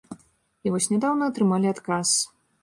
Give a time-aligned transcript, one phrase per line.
[0.67, 2.17] І вось нядаўна атрымалі адказ.